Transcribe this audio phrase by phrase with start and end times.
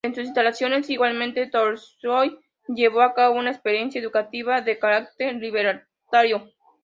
[0.03, 6.47] En sus instalaciones igualmente Tolstói llevó a cabo una experiencia educativa de carácter libertario.